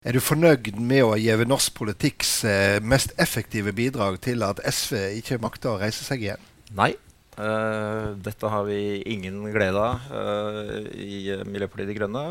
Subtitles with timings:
[0.00, 4.96] Er du fornøyd med å gi norsk politikks eh, mest effektive bidrag til at SV
[5.18, 6.46] ikke makter å reise seg igjen?
[6.72, 6.94] Nei.
[7.40, 12.24] Uh, dette har vi ingen glede av uh, i Miljøpartiet De Grønne.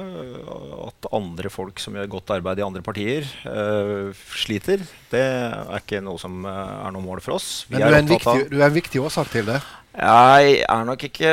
[0.81, 4.81] At andre folk som gjør godt arbeid i andre partier, uh, sliter,
[5.13, 7.67] det er ikke noe som er noe mål for oss.
[7.69, 9.61] Vi Men du er, viktig, du er en viktig årsak til det?
[9.89, 11.29] Jeg er nok ikke,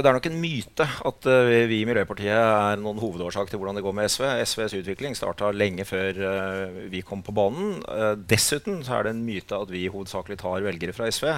[0.00, 3.76] det er nok en myte at uh, vi i Miljøpartiet er noen hovedårsak til hvordan
[3.76, 4.24] det går med SV.
[4.48, 7.74] SVs utvikling starta lenge før uh, vi kom på banen.
[7.84, 11.28] Uh, dessuten så er det en myte at vi hovedsakelig tar velgere fra SV.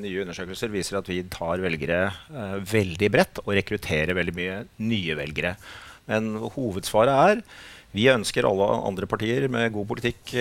[0.00, 2.00] nye undersøkelser viser at vi tar velgere
[2.72, 5.54] veldig bredt og rekrutterer veldig mye nye velgere.
[6.08, 7.44] Men hovedsvaret er
[7.92, 10.32] vi ønsker alle andre partier med god politikk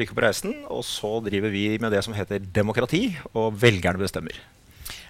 [0.00, 0.56] lykke på reisen.
[0.72, 4.40] Og så driver vi med det som heter demokrati, og velgerne bestemmer.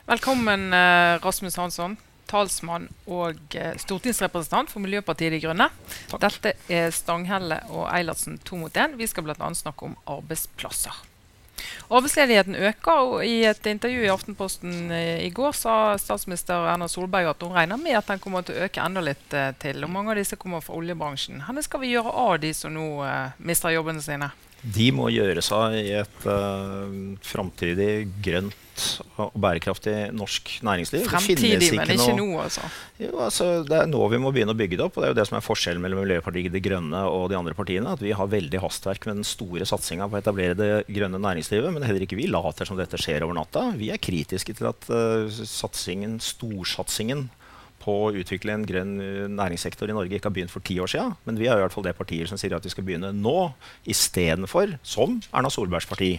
[0.05, 1.95] Velkommen, eh, Rasmus Hansson,
[2.29, 5.71] talsmann og eh, stortingsrepresentant for Miljøpartiet De Grønne.
[6.11, 6.21] Takk.
[6.21, 8.99] Dette er Stanghelle og Eilertsen to mot én.
[9.01, 9.49] Vi skal bl.a.
[9.57, 10.99] snakke om arbeidsplasser.
[11.89, 17.31] Arbeidsledigheten øker, og i et intervju i Aftenposten eh, i går sa statsminister Erna Solberg
[17.31, 19.25] at hun regner med at den kommer til å øke enda litt
[19.65, 19.81] til.
[19.87, 21.47] og Mange av disse kommer fra oljebransjen.
[21.49, 24.29] Hvor skal vi gjøre av de som nå uh, mister jobbene sine?
[24.61, 26.93] De må gjøre seg i et uh,
[27.25, 28.64] framtidig grønt
[29.21, 31.05] og bærekraftig norsk næringsliv.
[31.11, 32.65] Fremtidig, men ikke noe, nå, altså.
[33.01, 33.49] Jo, altså.
[33.69, 34.97] Det er nå vi må begynne å bygge det opp.
[34.97, 37.57] og Det er jo det som er forskjellen mellom Miljøpartiet De Grønne og de andre
[37.59, 37.95] partiene.
[37.95, 41.75] At vi har veldig hastverk med den store satsinga på å etablere det grønne næringslivet.
[41.75, 43.71] Men heller ikke vi later som dette skjer over natta.
[43.79, 47.29] Vi er kritiske til at uh, satsingen, storsatsingen
[47.85, 50.91] på å utvikle en grønn eh, næringssektor i Norge ikke har begynt for ti år
[50.91, 51.15] siden.
[51.29, 53.39] Men vi er i hvert fall det partiet som sier at vi skal begynne nå,
[53.91, 56.15] istedenfor, som Erna Solbergs parti,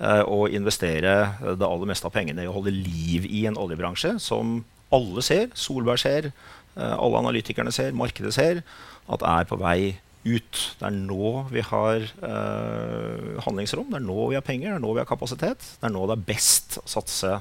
[0.00, 4.16] eh, å investere det aller meste av pengene i å holde liv i en oljebransje
[4.22, 4.62] som
[4.94, 6.30] alle ser, Solberg ser,
[6.76, 8.62] eh, alle analytikerne ser, markedet ser,
[9.08, 10.60] at er på vei ut.
[10.80, 14.84] Det er nå vi har uh, handlingsrom, det er nå vi har penger, det er
[14.84, 15.66] nå vi har kapasitet.
[15.80, 17.34] Det er nå det er best å satse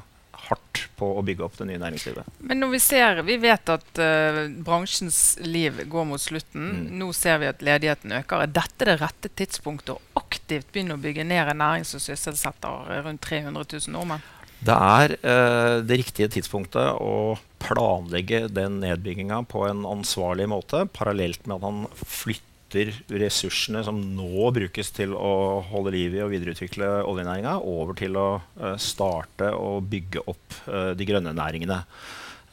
[0.49, 2.27] hardt på å bygge opp det nye næringslivet.
[2.43, 6.69] Men når vi ser, vi vet at uh, bransjens liv går mot slutten.
[6.69, 6.85] Mm.
[7.01, 8.43] Nå ser vi at ledigheten øker.
[8.43, 13.03] Er dette det rette tidspunktet å aktivt begynne å bygge ned en næring som sysselsetter
[13.07, 14.23] rundt 300 000 nordmenn?
[14.63, 21.47] Det er uh, det riktige tidspunktet å planlegge den nedbygginga på en ansvarlig måte, parallelt
[21.47, 26.31] med at han flytter flytter ressursene som nå brukes til å holde liv i og
[26.33, 31.83] videreutvikle oljenæringa, over til å uh, starte og bygge opp uh, de grønne næringene.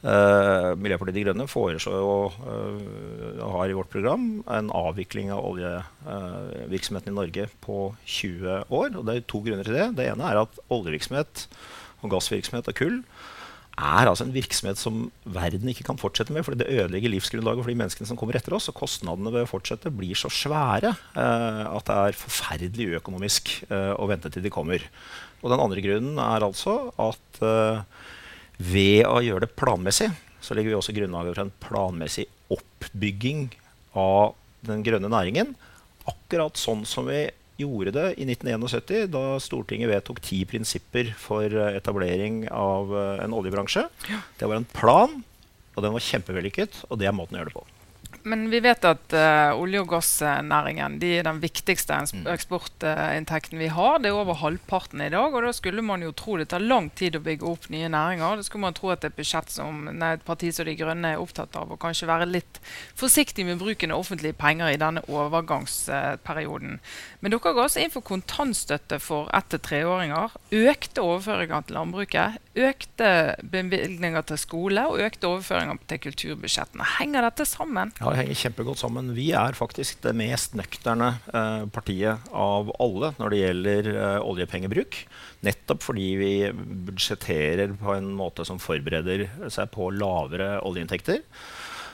[0.01, 7.17] Uh, Miljøpartiet De Grønne foreslår og har i vårt program en avvikling av oljevirksomheten i
[7.19, 8.95] Norge på 20 år.
[8.97, 9.91] og Det er to grunner til det.
[9.99, 11.45] Det ene er at oljevirksomhet
[12.01, 12.97] og gassvirksomhet og kull
[13.79, 16.43] er altså en virksomhet som verden ikke kan fortsette med.
[16.43, 18.69] fordi det ødelegger livsgrunnlaget for de menneskene som kommer etter oss.
[18.69, 23.93] Og kostnadene ved å fortsette blir så svære eh, at det er forferdelig uøkonomisk eh,
[23.95, 24.83] å vente til de kommer.
[25.41, 27.81] Og den andre grunnen er altså at eh,
[28.61, 30.11] ved å gjøre det planmessig,
[30.41, 33.49] så legger vi også grunnlaget for en planmessig oppbygging
[33.97, 34.35] av
[34.67, 35.55] den grønne næringen.
[36.09, 37.23] Akkurat sånn som vi
[37.59, 43.35] gjorde det i 1971, da Stortinget vedtok ti prinsipper for eh, etablering av eh, en
[43.37, 43.85] oljebransje.
[44.09, 44.21] Ja.
[44.39, 45.19] Det var en plan,
[45.75, 47.67] og den var kjempevellykket, og det er måten å gjøre det på.
[48.23, 52.25] Men vi vet at uh, olje- og gassnæringen de er den viktigste mm.
[52.31, 53.99] eksportinntekten vi har.
[54.01, 55.33] Det er over halvparten i dag.
[55.33, 58.39] og Da skulle man jo tro det tar lang tid å bygge opp nye næringer.
[58.39, 61.21] Da skulle man tro at et budsjett som nei, et parti som De Grønne er
[61.21, 62.61] opptatt av, og kanskje være litt
[62.99, 66.79] forsiktig med bruken av offentlige penger i denne overgangsperioden.
[67.21, 70.31] Men dere ga også inn for kontantstøtte for ett- til treåringer.
[70.51, 72.37] Økte overføringer til landbruket.
[72.55, 76.87] Økte bevilgninger til skole og økte overføringer til kulturbudsjettene.
[76.99, 77.91] Henger dette sammen?
[77.99, 79.11] Ja, det henger kjempegodt sammen.
[79.17, 84.99] Vi er faktisk det mest nøkterne eh, partiet av alle når det gjelder eh, oljepengebruk.
[85.47, 86.31] Nettopp fordi vi
[86.87, 91.23] budsjetterer på en måte som forbereder seg på lavere oljeinntekter.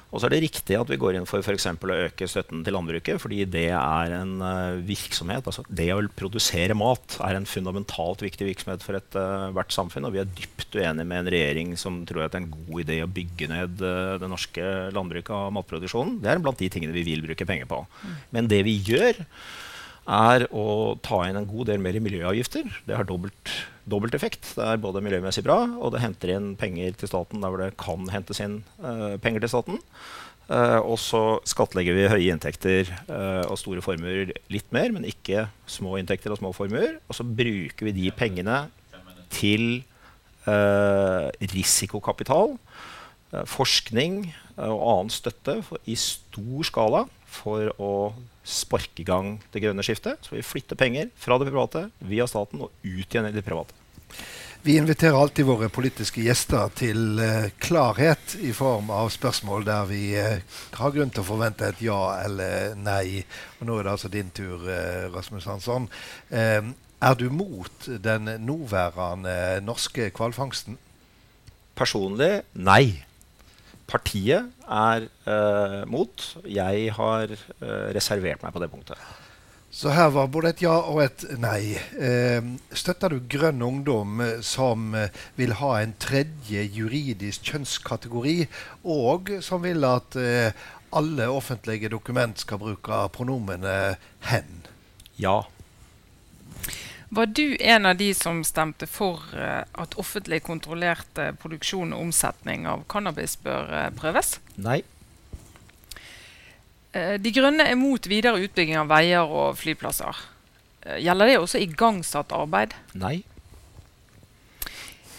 [0.07, 1.67] Og så er det riktig at vi går inn for f.eks.
[1.67, 5.43] å øke støtten til landbruket, fordi det er en uh, virksomhet.
[5.43, 10.07] altså Det å produsere mat er en fundamentalt viktig virksomhet for ethvert uh, samfunn.
[10.07, 12.85] Og vi er dypt uenige med en regjering som tror at det er en god
[12.85, 16.21] idé å bygge ned uh, det norske landbruket og matproduksjonen.
[16.23, 17.83] Det er blant de tingene vi vil bruke penger på.
[17.83, 18.19] Mm.
[18.37, 19.25] Men det vi gjør,
[20.07, 22.69] er å ta inn en god del mer i miljøavgifter.
[22.87, 23.51] Det har dobbelt,
[23.87, 24.53] dobbelt, effekt.
[24.57, 27.77] Det er både miljømessig bra, og det henter inn penger til staten der hvor det
[27.79, 29.81] kan hentes inn uh, penger til staten.
[30.47, 35.47] Uh, og så skattlegger vi høye inntekter uh, og store formuer litt mer, men ikke
[35.67, 36.99] små inntekter og små formuer.
[37.07, 38.67] Og så bruker vi de pengene
[39.33, 39.83] til
[41.51, 42.53] risikokapital
[43.51, 47.93] forskning og annen støtte for, i stor skala for å
[48.47, 50.23] sparke i gang det grønne skiftet.
[50.23, 53.75] Så vi flytter penger fra det private via staten og ut igjen i det private.
[54.67, 60.01] Vi inviterer alltid våre politiske gjester til uh, klarhet i form av spørsmål der vi
[60.17, 60.41] uh,
[60.79, 63.21] har grunn til å forvente et ja eller nei.
[63.59, 65.87] Og nå er det altså din tur, uh, Rasmus Hansson.
[66.27, 70.79] Er du mot den nåværende norske hvalfangsten?
[71.77, 73.06] Personlig nei.
[73.87, 76.25] Partiet er eh, mot.
[76.43, 78.99] Jeg har eh, reservert meg på det punktet.
[79.77, 81.75] Så her var både et ja og et nei.
[81.99, 82.39] Eh,
[82.75, 88.39] støtter du Grønn Ungdom, eh, som eh, vil ha en tredje juridisk kjønnskategori,
[88.87, 90.65] og som vil at eh,
[90.97, 94.65] alle offentlige dokument skal bruke pronomenet 'hen'?
[95.19, 95.41] Ja.
[97.09, 102.67] Var du en av de som stemte for eh, at offentlig kontrollert produksjon og omsetning
[102.67, 104.33] av cannabis bør eh, prøves?
[104.59, 104.81] Nei.
[106.91, 110.19] Eh, De Grønne er mot videre utbygging av veier og flyplasser.
[111.03, 112.75] Gjelder det også igangsatt arbeid?
[112.95, 113.17] Nei.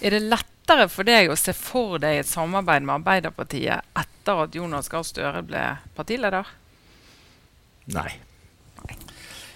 [0.00, 4.56] Er det lettere for deg å se for deg et samarbeid med Arbeiderpartiet etter at
[4.56, 5.64] Jonas Gahr Støre ble
[5.96, 6.48] partileder?
[7.92, 8.10] Nei.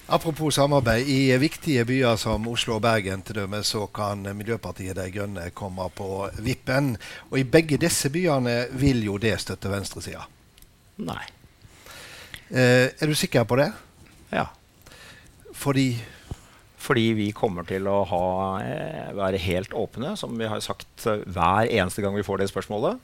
[0.06, 1.06] Apropos samarbeid.
[1.06, 5.87] I viktige byer som Oslo og Bergen til dømme, så kan Miljøpartiet De Grønne komme
[5.94, 6.96] på vippen.
[7.31, 10.26] Og i begge disse byene vil jo det støtte venstresida.
[11.06, 11.22] Nei.
[12.50, 13.70] Eh, er du sikker på det?
[14.32, 14.49] Ja.
[15.54, 15.94] Fordi
[16.82, 21.22] Fordi vi kommer til å ha, eh, være helt åpne, som vi har sagt eh,
[21.31, 22.99] hver eneste gang vi får det spørsmålet,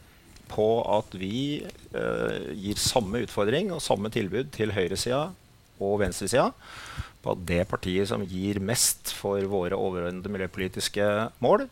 [0.50, 1.62] på at vi
[1.94, 5.28] eh, gir samme utfordring og samme tilbud til høyresida
[5.80, 6.50] og venstresida.
[7.22, 11.06] På at det partiet som gir mest for våre overordnede miljøpolitiske
[11.44, 11.66] mål,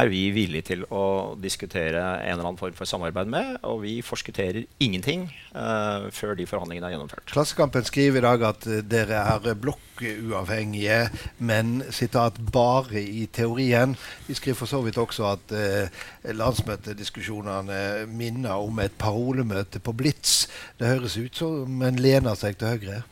[0.00, 3.58] er vi villige til å diskutere en eller annen form for samarbeid med.
[3.68, 7.26] Og vi forskutterer ingenting uh, før de forhandlingene er gjennomført.
[7.28, 11.00] Klassekampen skriver i dag at eh, dere er blokkuavhengige,
[11.44, 13.96] men sitat, bare i teorien.
[14.28, 16.04] De skriver for så vidt også at uh,
[16.40, 20.46] landsmøtediskusjonene minner om et parolemøte på Blitz.
[20.80, 23.02] Det høres ut som en lener seg til Høyre.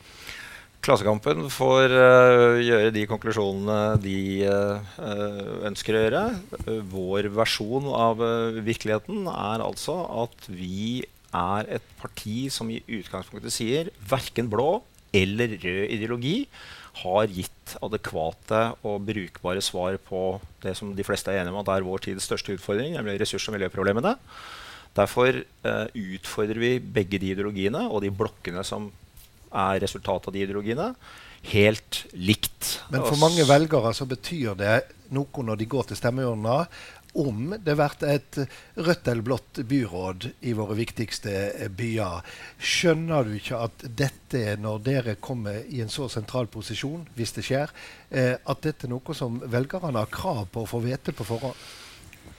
[0.81, 4.17] Klassekampen får eh, gjøre de konklusjonene de
[4.49, 4.93] eh,
[5.69, 6.21] ønsker å gjøre.
[6.89, 11.03] Vår versjon av eh, virkeligheten er altså at vi
[11.37, 14.81] er et parti som i utgangspunktet sier verken blå
[15.13, 16.35] eller rød ideologi
[17.01, 21.71] har gitt adekvate og brukbare svar på det som de fleste er enige om at
[21.75, 24.15] er vår tids største utfordring, nemlig ressurs- og miljøproblemene.
[24.97, 25.85] Derfor eh,
[26.17, 28.89] utfordrer vi begge de ideologiene og de blokkene som
[29.51, 30.93] er resultatet av de ideologiene,
[31.51, 32.77] helt likt.
[32.93, 34.79] Men for mange velgere så betyr det
[35.11, 36.63] noe når de går til stemmeurna,
[37.13, 38.37] om det blir et
[38.79, 42.23] rødt eller blått byråd i våre viktigste eh, byer.
[42.55, 47.43] Skjønner du ikke at dette, når dere kommer i en så sentral posisjon, hvis det
[47.49, 47.73] skjer,
[48.09, 51.67] eh, at dette er noe som velgerne har krav på å få vite på forhånd?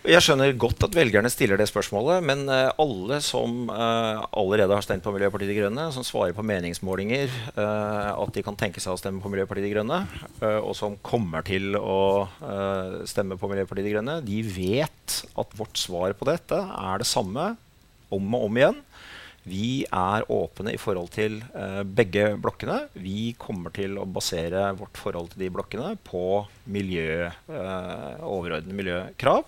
[0.02, 4.82] Jeg skjønner godt at velgerne stiller det spørsmålet, men eh, alle som eh, allerede har
[4.82, 8.96] stemt på Miljøpartiet De Grønne, som svarer på meningsmålinger eh, at de kan tenke seg
[8.96, 10.00] å stemme på Miljøpartiet De Grønne,
[10.58, 12.26] og som kommer til å
[13.06, 17.52] stemme på Miljøpartiet De Grønne, de vet at vårt svar på dette er det samme
[18.12, 18.82] om og om igjen.
[19.42, 22.84] Vi er åpne i forhold til eh, begge blokkene.
[22.94, 29.42] Vi kommer til å basere vårt forhold til de blokkene på miljø, eh, overordnede miljøkrav.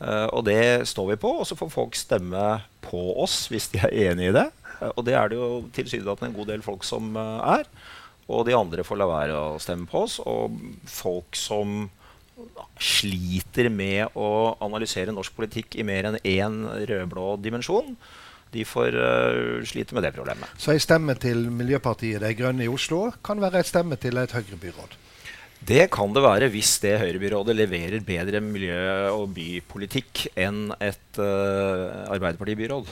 [0.00, 2.44] Eh, og det står vi på, og så får folk stemme
[2.84, 4.46] på oss hvis de er enig i det.
[4.80, 7.68] Eh, og det er det jo tilsynelatende en god del folk som eh, er.
[8.30, 10.20] Og de andre får la være å stemme på oss.
[10.22, 10.56] Og
[10.88, 11.90] folk som
[12.80, 17.92] sliter med å analysere norsk politikk i mer enn én rød-blå dimensjon,
[18.54, 20.48] de får uh, slite med det problemet.
[20.58, 24.32] Så ei stemme til Miljøpartiet De Grønne i Oslo kan være ei stemme til et
[24.34, 24.96] Høyre-byråd.
[25.60, 32.08] Det kan det være hvis det Høyrebyrådet leverer bedre miljø- og bypolitikk enn et uh,
[32.08, 32.88] Arbeiderpartibyråd.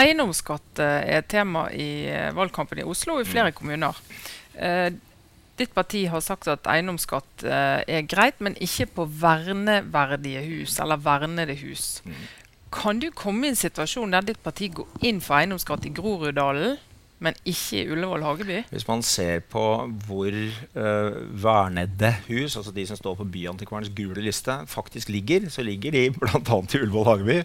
[0.00, 3.94] Eiendomsskatt eh, er et tema i eh, valgkampen i Oslo og i flere kommuner.
[4.56, 4.90] Uh,
[5.54, 10.98] ditt parti har sagt at eiendomsskatt uh, er greit, men ikke på verneverdige hus eller
[11.04, 12.00] vernede hus.
[12.74, 16.80] Kan du komme i en situasjon der ditt parti går inn for eiendomsskatt i Groruddalen,
[17.24, 18.58] men ikke i Ullevål Hageby?
[18.70, 19.62] Hvis man ser på
[20.06, 20.34] hvor
[20.76, 25.94] uh, vernede hus, altså de som står på Byantikvarens gule liste, faktisk ligger, så ligger
[25.96, 26.38] de bl.a.
[26.38, 27.38] i Ullevål Hageby.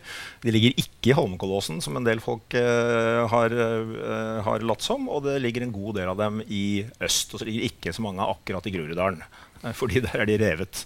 [0.44, 5.08] De ligger ikke i Holmenkollåsen, som en del folk uh, har, uh, har latt som.
[5.10, 7.34] Og det ligger en god del av dem i øst.
[7.34, 9.24] Og så ligger ikke så mange akkurat i Groruddalen.
[9.64, 10.86] eh, Fordi der er de revet.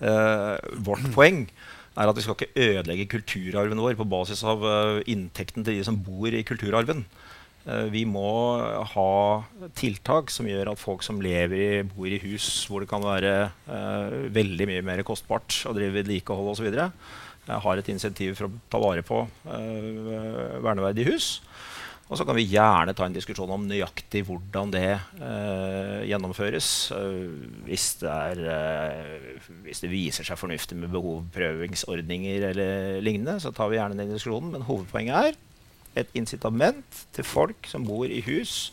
[0.00, 1.46] Eh, vårt poeng
[1.96, 4.64] er at vi skal ikke ødelegge kulturarven vår på basis av
[5.08, 7.06] inntekten til de som bor i kulturarven.
[7.66, 8.30] Uh, vi må
[8.94, 9.10] ha
[9.78, 13.36] tiltak som gjør at folk som lever i, bor i hus hvor det kan være
[13.68, 16.70] uh, veldig mye mer kostbart å drive vedlikehold osv.,
[17.46, 21.26] har et insentiv for å ta vare på verneverdige hus.
[22.06, 26.68] Og så kan vi gjerne ta en diskusjon om nøyaktig hvordan det eh, gjennomføres.
[26.94, 27.32] Uh,
[27.66, 33.72] hvis, det er, uh, hvis, det viser seg fornuftig med behovprøvingsordninger eller lignende, så tar
[33.72, 34.54] vi gjerne den diskusjonen.
[34.54, 35.40] Men hovedpoenget er
[35.96, 38.70] et incitament til folk som bor i hus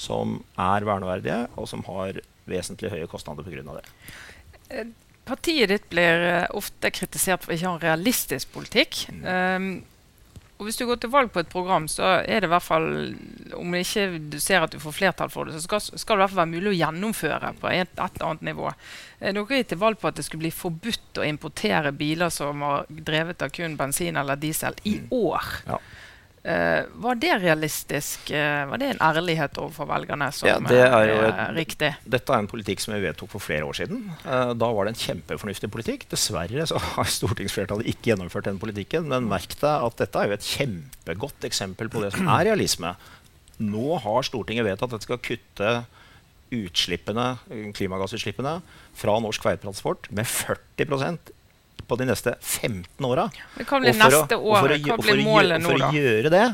[0.00, 3.76] som er verneverdige, og som har vesentlig høye kostnader pga.
[3.76, 4.84] det.
[5.28, 9.04] Partiet ditt blir ofte kritisert for ikke å ha en realistisk politikk.
[9.12, 9.26] Mm.
[9.28, 9.72] Um,
[10.60, 13.14] og Hvis du går til valg på et program, så er det i hvert fall
[13.56, 16.22] Om ikke du ser at du får flertall for det, så skal, skal det i
[16.26, 18.72] hvert fall være mulig å gjennomføre på et, et eller annet nivå.
[19.20, 22.60] Eh, dere gikk til valg på at det skulle bli forbudt å importere biler som
[22.60, 25.08] var drevet av kun bensin eller diesel i mm.
[25.16, 25.48] år.
[25.70, 25.80] Ja.
[26.40, 28.30] Uh, var det realistisk?
[28.32, 31.90] Uh, var det en ærlighet overfor velgerne som ja, det er jo er riktig?
[32.08, 34.06] Dette er en politikk som vi vedtok for flere år siden.
[34.24, 36.06] Uh, da var det en kjempefornuftig politikk.
[36.08, 39.10] Dessverre så har stortingsflertallet ikke gjennomført den politikken.
[39.12, 42.94] Men merk deg at dette er jo et kjempegodt eksempel på det som er realisme.
[43.60, 45.74] Nå har Stortinget vedtatt at det skal kutte
[46.56, 47.26] utslippene,
[47.76, 48.56] klimagassutslippene
[48.98, 50.88] fra norsk veitransport med 40
[51.90, 53.28] på de neste 15 åra.
[53.58, 54.76] Neste år?
[55.26, 55.90] Målet nå, da?
[55.90, 56.46] For å gjøre det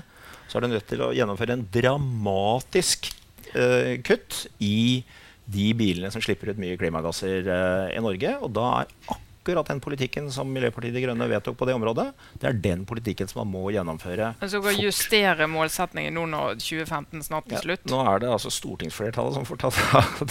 [0.46, 3.10] så er du nødt til å gjennomføre en dramatisk
[3.52, 5.02] uh, kutt i
[5.46, 8.36] de bilene som slipper ut mye klimagasser uh, i Norge.
[8.40, 12.08] Og da er akkurat den politikken som Miljøpartiet De Grønne vedtok på det området,
[12.40, 16.58] det er den politikken som man må gjennomføre Men Så kan justere målsettingen nå når
[16.62, 17.84] 2015 snart er slutt?
[17.86, 19.70] Ja, nå er det altså stortingsflertallet som får ta,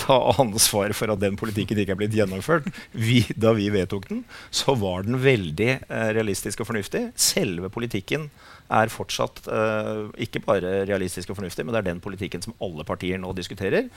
[0.06, 2.68] ta ansvar for at den politikken ikke er blitt gjennomført.
[2.92, 7.08] Vi, da vi vedtok den, så var den veldig eh, realistisk og fornuftig.
[7.20, 8.30] Selve politikken
[8.74, 12.86] er fortsatt uh, ikke bare realistisk og fornuftig, men det er den politikken som alle
[12.88, 13.90] partier nå diskuterer.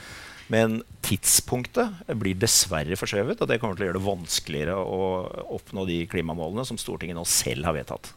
[0.53, 5.01] Men tidspunktet blir dessverre forskjøvet, og det kommer til å gjøre det vanskeligere å
[5.57, 8.13] oppnå de klimamålene som Stortinget nå selv har vedtatt.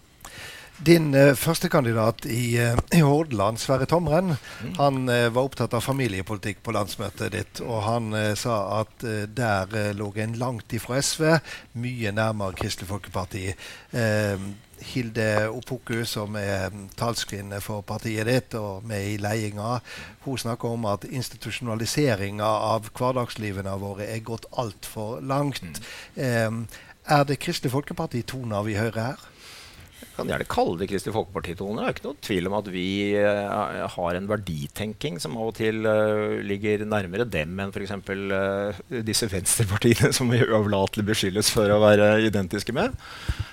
[0.78, 4.72] Din uh, førstekandidat i, uh, i, Hordaland, Sverre Tomren, mm.
[4.78, 7.62] han uh, var opptatt av familiepolitikk på landsmøtet ditt.
[7.66, 9.04] Og han sa at
[9.36, 11.38] der lå en langt ifra SV,
[11.78, 13.50] mye nærmere Kristelig Folkeparti.
[14.82, 19.82] Hilde Opoku, som er talskvinne for partiet ditt og med i ledelsen,
[20.26, 25.62] hun snakker om at institusjonaliseringa av hverdagslivene våre er gått altfor langt.
[26.16, 26.24] Mm.
[26.24, 26.80] Eh,
[27.16, 29.28] er det Kristelig Folkeparti-toner vi hører her?
[30.16, 31.86] Kan gjerne kalle det Kristelig Folkeparti-toner.
[31.86, 35.56] Det er ikke noe tvil om at vi uh, har en verditenking som av og
[35.56, 37.94] til uh, ligger nærmere dem enn f.eks.
[38.10, 42.92] Uh, disse venstrepartiene som vi uavlatelig beskyldes for å være identiske med.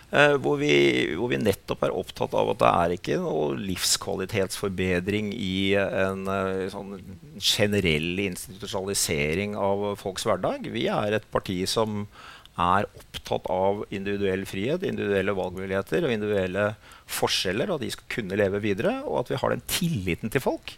[0.09, 0.73] Uh, hvor, vi,
[1.13, 6.65] hvor, vi, nettopp er opptatt av at det er ikke noe livskvalitetsforbedring i en uh,
[6.73, 6.97] sånn
[7.37, 10.67] generell institusjonalisering av folks hverdag.
[10.73, 12.07] Vi er et parti som
[12.59, 16.71] er opptatt av individuell frihet, individuelle valgmuligheter og individuelle
[17.19, 20.43] forskjeller, og at de skal kunne leve videre, og at vi har den tilliten til
[20.43, 20.75] folk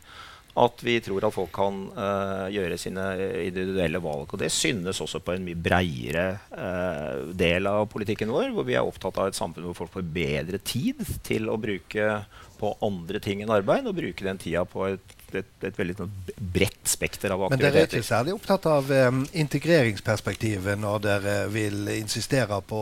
[0.60, 3.06] at vi tror at folk kan uh, gjøre sine
[3.46, 4.34] individuelle valg.
[4.34, 8.76] Og det synes også på en mye breiere uh, del av politikken vår, hvor vi
[8.76, 12.22] er opptatt av et samfunn hvor folk får bedre tid til å bruke
[12.60, 16.12] på andre ting enn arbeid, og bruke den tida på et et, et veldig sånn
[16.38, 17.64] bredt spekter av aktiviteter.
[17.64, 22.82] Men dere er ikke særlig opptatt av um, integreringsperspektivet når dere vil insistere på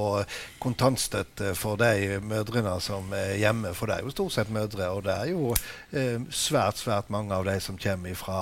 [0.64, 3.74] kontantstøtte for de mødrene som er hjemme?
[3.78, 7.36] For det er jo stort sett mødre, og det er jo um, svært svært mange
[7.36, 8.40] av de som kommer fra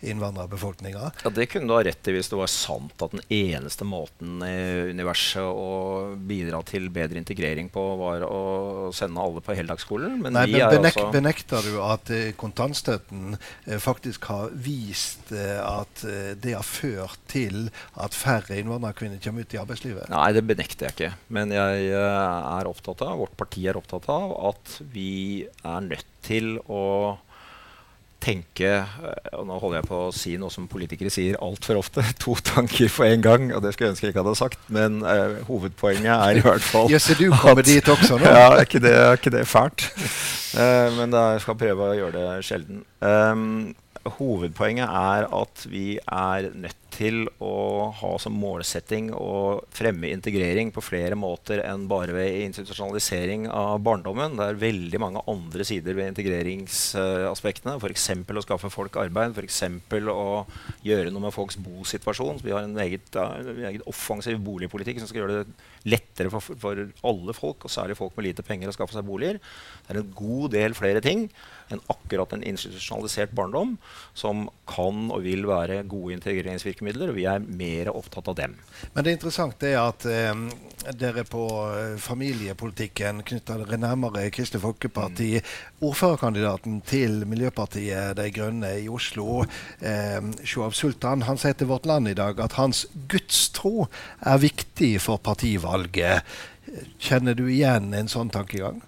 [0.00, 1.10] innvandrerbefolkninga.
[1.24, 4.44] Ja, Det kunne du ha rett i hvis det var sant at den eneste måten
[4.46, 10.20] i universet å bidra til bedre integrering på, var å sende alle på heldagsskolen.
[10.22, 13.39] Men, Nei, men benek altså benekter du at kontantstøtten Eh,
[13.82, 17.68] faktisk har vist eh, at eh, det har ført til
[18.00, 20.10] at færre innvandrerkvinner kommer ut i arbeidslivet?
[20.12, 21.12] Nei, det benekter jeg ikke.
[21.32, 25.10] Men jeg er opptatt av, vårt parti er opptatt av at vi
[25.46, 26.84] er nødt til å
[28.20, 28.70] tenke
[29.32, 32.04] og Nå holder jeg på å si noe som politikere sier altfor ofte.
[32.24, 33.48] To tanker for en gang.
[33.54, 34.64] og Det skulle jeg ønske jeg ikke hadde sagt.
[34.72, 38.26] Men uh, hovedpoenget er i hvert fall Jøsse, du kommer dit også nå?
[38.36, 39.86] ja, er ikke det, er ikke det fælt?
[40.54, 42.84] Uh, men jeg skal prøve å gjøre det sjelden.
[43.00, 43.72] Um,
[44.18, 50.82] hovedpoenget er at vi er nødt til å ha som målsetting å fremme integrering på
[50.84, 54.36] flere måter enn bare ved institusjonalisering av barndommen.
[54.36, 57.78] Det er veldig mange andre sider ved integreringsaspektene.
[57.80, 58.08] F.eks.
[58.20, 59.62] å skaffe folk arbeid, f.eks.
[60.12, 60.44] å
[60.86, 62.42] gjøre noe med folks bosituasjon.
[62.44, 67.36] Vi har en meget, uh, offensiv boligpolitikk som skal gjøre det lettere for, for alle
[67.36, 69.40] folk, og særlig folk med lite penger, å skaffe seg boliger.
[69.86, 71.30] Det er en god del flere ting
[71.74, 73.76] enn akkurat en institusjonalisert barndom,
[74.14, 77.12] som kan og vil være gode integreringsvirkemidler.
[77.12, 78.56] Og vi er mer opptatt av dem.
[78.94, 80.44] Men det interessante er at eh,
[80.98, 85.30] dere på eh, familiepolitikken knytter dere nærmere Kristelig Folkeparti.
[85.38, 85.50] Mm.
[85.90, 89.44] Ordførerkandidaten til Miljøpartiet De Grønne i Oslo,
[89.80, 93.88] eh, Shoaib Sultan, han sier til Vårt Land i dag at hans gudstro
[94.20, 96.26] er viktig for partivalget.
[97.02, 98.82] Kjenner du igjen en sånn tankegang?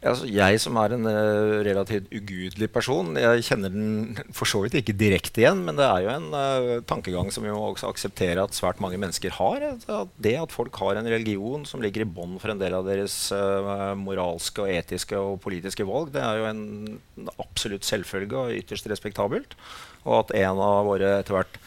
[0.00, 4.78] Altså, jeg som er en uh, relativt ugudelig person, jeg kjenner den for så vidt
[4.78, 8.40] ikke direkte igjen, men det er jo en uh, tankegang som vi må også akseptere
[8.40, 9.60] at svært mange mennesker har.
[9.76, 12.88] At det at folk har en religion som ligger i bånn for en del av
[12.88, 16.62] deres uh, moralske, og etiske og politiske valg, det er jo en,
[17.36, 19.52] absolutt selvfølge og ytterst respektabelt.
[20.06, 21.58] Og at en av våre etter hvert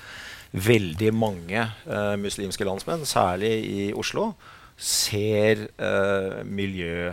[0.53, 1.67] veldig mange
[2.21, 4.31] muslimske landsmenn, særlig i Oslo,
[4.77, 5.67] ser
[6.45, 7.11] miljø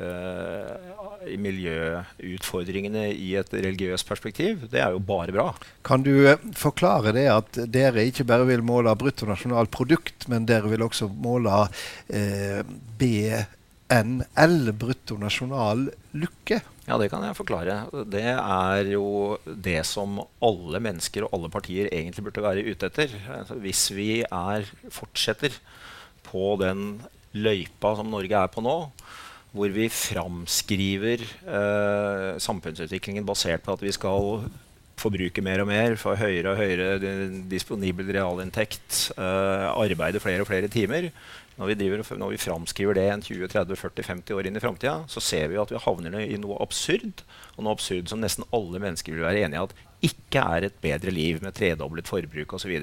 [0.00, 5.50] uh, miljøutfordringene i et religiøst perspektiv, det er jo bare bra.
[5.86, 10.86] Kan du uh, forklare det at dere ikke bare vil måle bruttonasjonalprodukt, men dere vil
[10.86, 12.62] også måle uh,
[13.00, 16.62] BNL, bruttonasjonallykke?
[16.88, 17.82] Ja, det kan jeg forklare.
[18.08, 23.12] Det er jo det som alle mennesker og alle partier egentlig burde være ute etter.
[23.34, 25.52] Altså, hvis vi er, fortsetter
[26.24, 27.02] på den
[27.36, 28.78] løypa som Norge er på nå,
[29.58, 34.46] hvor vi framskriver eh, samfunnsutviklingen basert på at vi skal
[34.98, 37.18] forbruke mer og mer, få høyere og høyere
[37.50, 41.10] disponibel realinntekt, eh, arbeide flere og flere timer.
[41.58, 45.48] Når vi, driver, når vi framskriver det en 20-30-40-50 år inn i framtida, så ser
[45.50, 47.24] vi at vi havner i noe absurd.
[47.56, 49.74] Og noe absurd som nesten alle mennesker vil være enig i at
[50.06, 52.76] ikke er et bedre liv med tredoblet forbruk osv.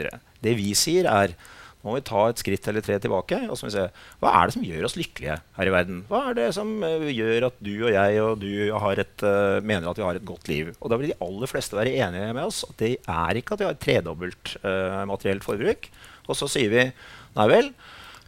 [0.44, 1.38] Det vi sier, er
[1.86, 3.86] må vi ta et skritt eller tre tilbake og så må vi se,
[4.22, 6.02] hva er det som gjør oss lykkelige her i verden.
[6.10, 9.90] Hva er det som uh, gjør at du og jeg og du et, uh, mener
[9.92, 10.74] at vi har et godt liv?
[10.80, 13.62] Og Da vil de aller fleste være enige med oss at det er ikke at
[13.62, 15.90] vi har et tredobbelt uh, materielt forbruk.
[16.26, 16.88] Og så sier vi
[17.36, 17.70] nei vel,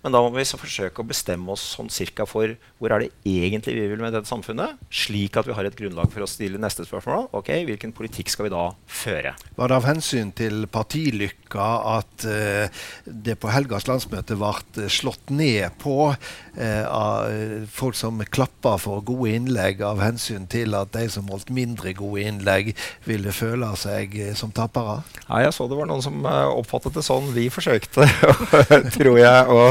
[0.07, 3.73] men da må vi forsøke å bestemme oss sånn cirka for hvor er det egentlig
[3.75, 6.85] vi vil med dette samfunnet, slik at vi har et grunnlag for å stille neste
[6.87, 7.27] spørsmål.
[7.35, 9.33] Ok, Hvilken politikk skal vi da føre?
[9.57, 11.65] Var det av hensyn til partilykka
[11.97, 18.77] at uh, det på helgas landsmøte ble slått ned på uh, av folk som klappa
[18.79, 22.71] for gode innlegg, av hensyn til at de som holdt mindre gode innlegg,
[23.03, 25.01] ville føle seg som tapere?
[25.27, 27.33] Nei, jeg så det var noen som oppfattet det sånn.
[27.35, 28.07] Vi forsøkte,
[28.95, 29.43] tror jeg.
[29.51, 29.67] å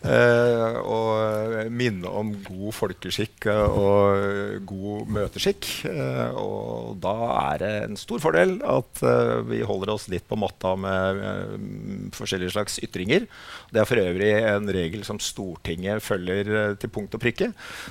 [0.00, 5.68] Eh, og minne om god folkeskikk og god møteskikk.
[5.90, 10.38] Eh, og da er det en stor fordel at eh, vi holder oss litt på
[10.40, 11.20] matta med
[12.16, 13.28] forskjellige slags ytringer.
[13.74, 17.50] Det er for øvrig en regel som Stortinget følger til punkt og prikke.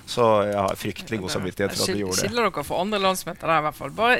[0.10, 2.26] Så jeg har fryktelig god samvittighet for at vi gjorde det.
[2.26, 3.94] Skiller dere for andre landsmøter der, i hvert fall.
[4.00, 4.18] Bare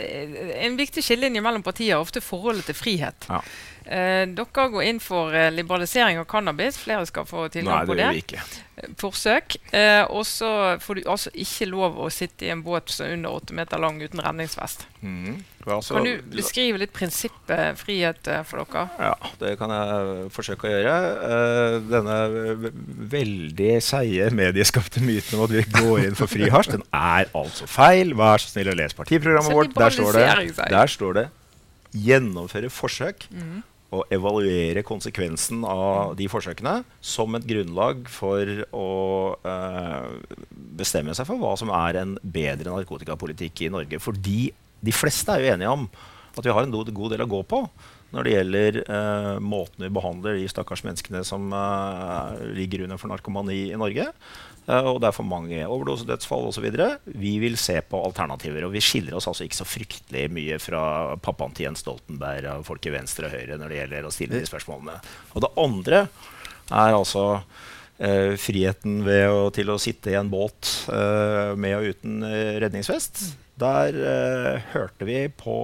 [0.68, 3.30] en viktig skillelinje mellom partier er ofte forholdet til frihet.
[3.32, 3.42] Ja.
[3.90, 6.78] Eh, dere går inn for eh, liberalisering av cannabis.
[6.78, 8.04] Flere skal få tilgang på det.
[8.04, 8.42] Nei, det gjør vi ikke.
[8.78, 9.56] Eh, forsøk.
[9.74, 10.50] Eh, og så
[10.84, 13.82] får du altså ikke lov å sitte i en båt som er under åtte meter
[13.82, 14.86] lang uten redningsvest.
[15.02, 15.40] Mm.
[15.66, 18.84] Altså, kan du beskrive litt prinsippet frihet eh, for dere?
[19.10, 20.94] Ja, det kan jeg forsøke å gjøre.
[21.90, 22.20] Denne
[23.16, 27.66] veldig seige medieskapte myten om at vi går inn for fri hasj, den er altså
[27.66, 28.14] feil.
[28.22, 29.74] Vær så snill å lese partiprogrammet vårt.
[29.82, 31.28] Der står, det, der står det
[31.90, 33.26] 'gjennomføre forsøk'.
[33.34, 38.90] Mm å evaluere konsekvensen av de forsøkene som et grunnlag for å
[39.42, 40.12] eh,
[40.80, 44.02] bestemme seg for hva som er en bedre narkotikapolitikk i Norge.
[44.04, 45.88] Fordi de fleste er jo enige om
[46.36, 47.64] at vi har en god del å gå på
[48.10, 53.12] når det gjelder eh, måten vi behandler de stakkars menneskene som eh, ligger under for
[53.12, 54.08] narkomani i Norge.
[54.66, 56.66] Eh, og det er for mange overdosedødsfall osv.
[57.06, 58.66] Vi vil se på alternativer.
[58.66, 60.84] Og vi skiller oss altså ikke så fryktelig mye fra
[61.22, 64.40] pappaen til Jens Stoltenberg og folk i venstre og høyre når det gjelder å stille
[64.40, 64.98] de spørsmålene.
[65.36, 66.02] Og det andre
[66.70, 72.22] er altså uh, friheten å, til å sitte i en båt uh, med og uten
[72.62, 73.24] redningsvest.
[73.60, 75.56] Der hørte vi på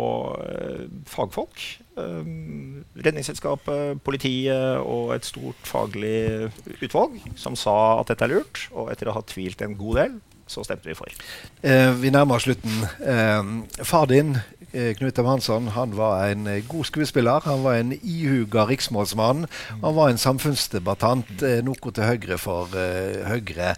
[1.07, 1.63] fagfolk
[1.95, 6.51] Ehm, Redningsselskapet, politiet og et stort faglig
[6.83, 8.65] utvalg som sa at dette er lurt.
[8.75, 11.09] Og etter å ha tvilt en god del, så stemte vi for.
[11.65, 12.83] Eh, vi nærmer oss slutten.
[13.01, 14.37] Eh, far din
[14.75, 15.27] Knut M.
[15.29, 17.45] Hansson han var en god skuespiller.
[17.45, 19.45] Han var en ihuga riksmålsmann.
[19.69, 23.69] Han var en samfunnsdebattant, noe til høyre for Høyre.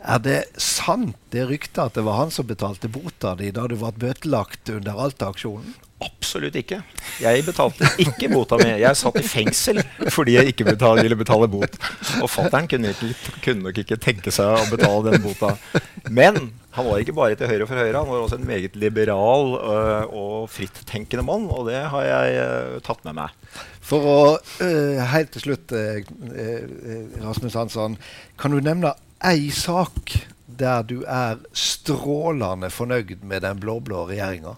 [0.00, 3.76] Er det sant det ryktet at det var han som betalte bota di da du
[3.76, 5.76] ble bøtelagt under Alta-aksjonen?
[5.98, 6.78] Absolutt ikke.
[7.18, 8.68] Jeg betalte ikke bota mi.
[8.78, 9.80] Jeg satt i fengsel
[10.14, 11.74] fordi jeg ikke betale, ville betale bot.
[12.22, 12.92] Og fattern kunne,
[13.42, 15.56] kunne, nok ikke tenke seg å betale den bota.
[16.06, 19.56] Men han var ikke bare til høyre for høyre, han var også en meget liberal
[19.58, 21.48] øh, og frittenkende mann.
[21.50, 23.34] Og det har jeg øh, tatt med meg.
[23.82, 24.20] For å
[24.62, 25.74] øh, Helt til slutt,
[27.24, 27.98] Rasmus Hansson.
[28.38, 28.94] Kan du nevne
[29.26, 30.14] ei sak
[30.58, 34.54] der du er strålende fornøyd med den blå-blå regjeringa?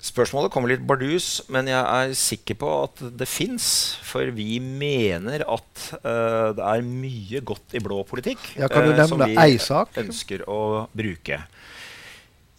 [0.00, 3.66] Spørsmålet kommer litt bardus, men jeg er sikker på at det fins.
[4.06, 8.94] For vi mener at uh, det er mye godt i blå politikk ja, kan du
[8.94, 10.00] nevne uh, som vi sak?
[10.00, 10.62] ønsker å
[10.96, 11.42] bruke.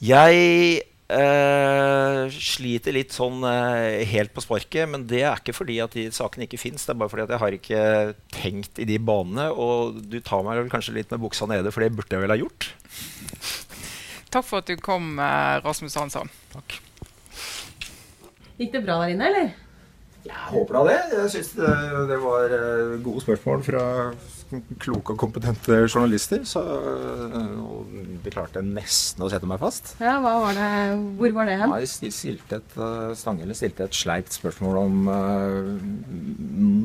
[0.02, 5.92] Jeg Uh, sliter litt sånn uh, helt på sparket, men det er ikke fordi at
[5.98, 6.86] de sakene ikke fins.
[6.88, 7.82] Det er bare fordi at jeg har ikke
[8.32, 9.50] tenkt i de banene.
[9.52, 12.32] Og du tar meg vel kanskje litt med buksa nede, for det burde jeg vel
[12.32, 12.70] ha gjort.
[14.32, 16.32] Takk for at du kom, uh, Rasmus Hansson.
[16.56, 16.80] Takk.
[18.62, 19.54] Gikk det bra der inne, eller?
[20.22, 20.98] Jeg håper da det.
[21.16, 21.70] Jeg syns det,
[22.12, 22.52] det, var
[23.02, 23.86] gode spørsmål fra
[24.82, 26.44] kloke og kompetente journalister.
[26.46, 26.62] Så
[28.22, 29.96] de klarte nesten å sette meg fast.
[30.04, 30.68] Ja, var det,
[31.18, 31.74] Hvor var det hen?
[31.74, 35.72] Ja, de stilte et, uh, Stanghelle stilte et sleipt spørsmål om uh,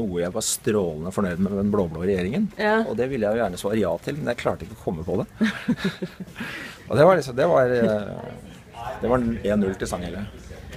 [0.00, 2.48] noe jeg var strålende fornøyd med den blå-blå regjeringen.
[2.56, 2.78] Ja.
[2.86, 5.04] Og det ville jeg jo gjerne svare ja til, men jeg klarte ikke å komme
[5.04, 5.28] på det.
[6.88, 7.78] og det var liksom Det var,
[9.02, 10.26] det var 1-0 til Stanghelle.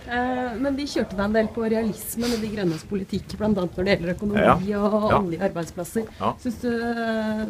[0.10, 3.50] Eh, men de kjørte deg en del på realismen i De grønnes politikk, bl.a.
[3.54, 4.42] når det gjelder økonomi
[4.72, 4.80] ja.
[4.82, 5.20] og ja.
[5.20, 6.08] olje arbeidsplasser.
[6.18, 6.32] Ja.
[6.42, 7.44] Syns du uh,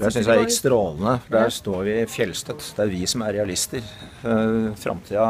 [0.00, 1.16] Det syns jeg gikk strålende.
[1.30, 2.72] Der står vi fjellstøtt.
[2.74, 3.86] Det er vi som er realister.
[4.24, 5.26] Uh, Framtida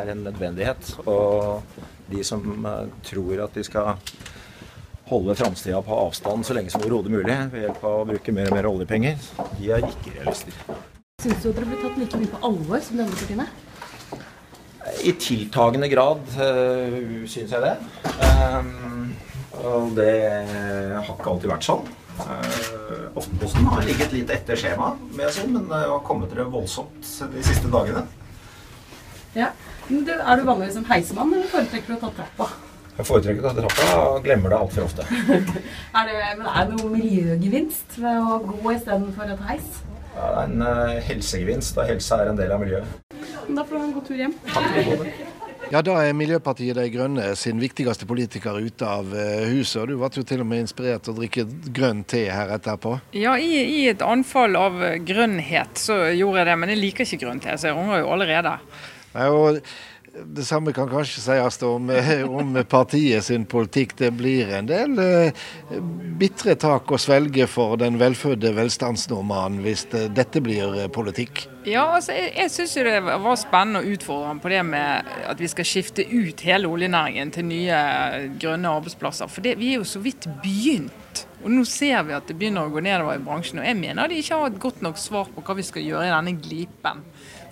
[0.00, 0.96] er en nødvendighet.
[1.06, 1.62] Og
[2.10, 2.66] de som
[3.06, 3.94] tror at de skal
[5.08, 8.50] holde framtida på avstand så lenge som overhodet mulig ved hjelp av å bruke mer
[8.50, 9.20] og mer oljepenger,
[9.60, 10.58] de er ikke realister.
[11.22, 13.46] Syns du at dere blir tatt like mye på alvor som de andre partiene?
[15.04, 17.76] I tiltagende grad uh, syns jeg det.
[18.04, 19.14] Um,
[19.64, 21.86] og det har ikke alltid vært sånn.
[22.18, 24.92] Uh, Aftenposten har ligget litt etter skjema,
[25.32, 28.04] si, men det har kommet det voldsomt de siste dagene.
[29.34, 29.50] Ja.
[29.88, 32.48] Du, er du vanligvis som heisemann, eller foretrekker du å ta trappa?
[32.94, 35.06] Jeg foretrekker å ta trappa og glemmer det altfor ofte.
[35.98, 39.80] er, det, men er det noe miljøgevinst ved å gå istedenfor et heis?
[40.14, 43.03] Ja, det er en uh, helsegevinst, og helse er en del av miljøet.
[43.48, 44.34] Da får du ha en god tur hjem.
[45.72, 49.80] Ja, Da er Miljøpartiet De Grønne sin viktigste politiker ute av eh, huset.
[49.82, 52.98] og Du ble jo til og med inspirert til å drikke grønn te her etterpå.
[53.16, 54.76] Ja, i, i, et anfall av
[55.08, 58.12] grønnhet så gjorde jeg det, men jeg liker ikke grønn te, så jeg angrer jo
[58.14, 58.54] allerede.
[59.14, 59.64] Nei, og
[60.14, 63.96] det samme kan kanskje sies om, eh, om, partiet sin politikk.
[63.98, 65.42] Det blir en del eh,
[66.20, 71.48] bitre tak å svelge for den velfødde velstandsnordmannen hvis det, dette blir eh, politikk.
[71.64, 75.40] Ja, altså, Jeg, jeg syns det var spennende å utfordre ham på det med at
[75.40, 77.78] vi skal skifte ut hele oljenæringen til nye
[78.40, 79.30] grønne arbeidsplasser.
[79.32, 81.24] For det, vi er jo så vidt begynt.
[81.44, 83.60] Og Nå ser vi at det begynner å gå nedover i bransjen.
[83.60, 86.06] og Jeg mener de ikke har et godt nok svar på hva vi skal gjøre
[86.08, 87.02] i denne glipen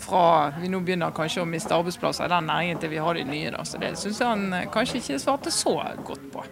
[0.02, 3.24] fra vi nå begynner kanskje å miste arbeidsplasser i den næringen til vi har de
[3.28, 3.52] nye.
[3.54, 3.64] Da.
[3.68, 6.44] Så det syns han eh, kanskje ikke svarte så godt på.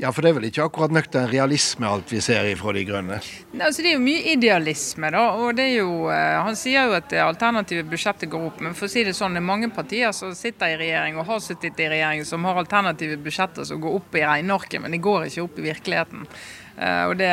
[0.00, 3.18] Ja, for det er vel ikke akkurat nøktern realisme alt vi ser fra De grønne?
[3.52, 5.26] Nei, altså Det er jo mye idealisme, da.
[5.36, 8.62] og det er jo, uh, Han sier jo at det alternative budsjettet går opp.
[8.64, 11.28] Men for å si det sånn, det er mange partier som sitter i regjering og
[11.28, 15.02] har sittet i regjering som har alternative budsjetter som går opp i regnearket, men de
[15.04, 16.24] går ikke opp i virkeligheten.
[16.80, 17.30] Eh, og det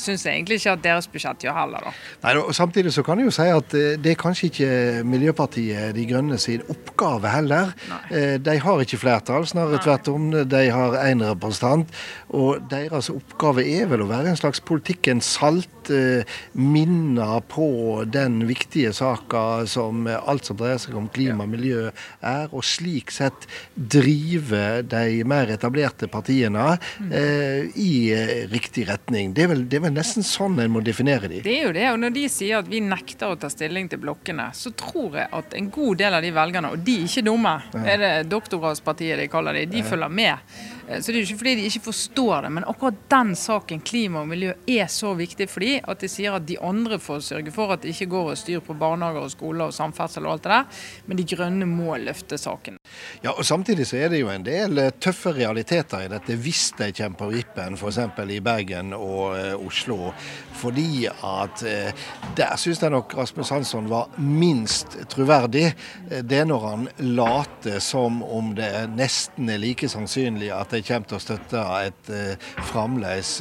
[0.00, 1.86] syns jeg egentlig ikke at deres budsjett gjør heller.
[1.86, 1.92] da.
[2.24, 4.70] Nei, og Samtidig så kan jeg jo si at eh, det er kanskje ikke
[5.06, 7.74] Miljøpartiet De Grønne sin oppgave heller.
[7.90, 8.00] Nei.
[8.10, 10.30] Eh, de har ikke flertall, snarere tvert om.
[10.50, 11.94] De har én representant.
[12.34, 15.74] Og deres oppgave er vel å være en slags politikkens salt.
[16.52, 17.68] Minne på
[18.12, 22.50] den viktige saka som alt som dreier seg om klima og miljø er.
[22.50, 27.14] Og slik sett drive de mer etablerte partiene mm.
[27.16, 27.92] eh, i
[28.52, 28.87] riktig retning.
[28.88, 31.42] Det er, vel, det er vel, nesten sånn en må definere de.
[31.44, 31.84] Det er jo det.
[31.92, 35.30] og Når de sier at vi nekter å ta stilling til blokkene, så tror jeg
[35.38, 37.84] at en god del av de velgerne, og de er ikke dumme, ja.
[37.94, 39.88] er det doktorgradspartiet de kaller de, de ja.
[39.90, 40.52] følger med.
[40.88, 43.82] Eh, så det er jo ikke fordi de ikke forstår det, men akkurat den saken,
[43.84, 47.22] klima og miljø, er så viktig for de at de sier at de andre får
[47.28, 50.36] sørge for at det ikke går og styr på barnehager og skoler og samferdsel og
[50.36, 52.78] alt det der, men de grønne må løfte saken.
[53.22, 56.70] Ja, og Samtidig så er det jo en del eh, tøffe realiteter i dette hvis
[56.78, 58.00] de kommer på vippen, f.eks.
[58.28, 60.12] i Bergen og eh, Oslo.
[60.58, 61.60] Fordi at
[62.34, 65.68] der syns jeg nok Rasmus Hansson var minst troverdig.
[66.10, 71.08] Det er når han later som om det nesten er like sannsynlig at de kommer
[71.10, 72.12] til å støtte et
[72.70, 73.32] fremdeles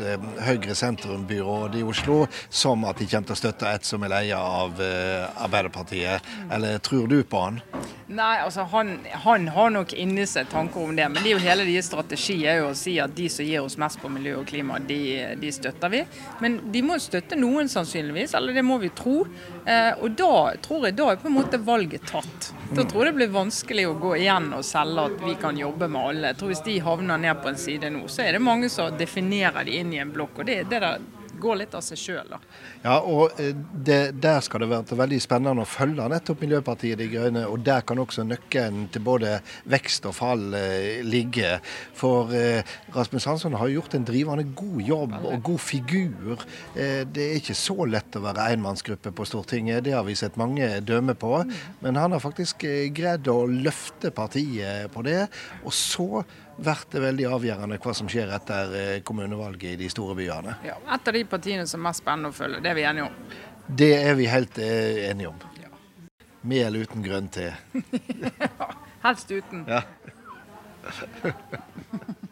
[0.48, 4.82] Høyre-sentrumbyråd i Oslo, som at de kommer til å støtte et som er leia av
[4.82, 6.26] Arbeiderpartiet.
[6.54, 7.62] Eller tror du på han?
[8.08, 8.94] Nei, altså han,
[9.26, 11.10] han har nok inni seg tanker om det.
[11.12, 13.66] Men det er jo hele deres strategi er jo å si at de som gir
[13.66, 15.00] oss mest på miljø og klima, de,
[15.42, 16.04] de støtter vi.
[16.44, 19.26] Men de må støtte noen sannsynligvis, eller det må vi tro.
[19.68, 22.52] Eh, og da tror jeg da er på en måte valget tatt.
[22.72, 25.90] Da tror jeg det blir vanskelig å gå igjen og selge at vi kan jobbe
[25.92, 26.32] med alle.
[26.32, 28.96] Jeg tror Hvis de havner ned på en side nå, så er det mange som
[28.96, 30.40] definerer de inn i en blokk.
[30.40, 31.04] og det, det der
[31.42, 32.36] går litt av seg sjøl.
[32.84, 37.10] Ja, og eh, det, der skal det være veldig spennende å følge nettopp Miljøpartiet De
[37.12, 37.46] Grønne.
[37.52, 39.38] Og der kan også nøkkelen til både
[39.70, 41.58] vekst og fall eh, ligge.
[41.98, 46.48] For eh, Rasmus Hansson har gjort en drivende god jobb og god figur.
[46.76, 50.40] Eh, det er ikke så lett å være enmannsgruppe på Stortinget, det har vi sett
[50.40, 51.34] mange dømme på.
[51.84, 55.26] Men han har faktisk eh, greid å løfte partiet på det.
[55.64, 56.24] Og så
[56.58, 60.58] vært det veldig avgjørende hva som skjer etter eh, kommunevalget i de store byene.
[60.66, 63.10] Ja, Et av de partiene som er mest spennende å følge, det er vi enige
[63.10, 63.36] om?
[63.68, 65.40] Det er vi helt eh, enige om.
[65.62, 65.72] Ja.
[66.48, 67.52] Med eller uten grønn te?
[69.06, 69.66] Helst uten.
[69.68, 69.84] Ja.